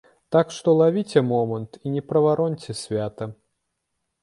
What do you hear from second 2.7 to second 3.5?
свята!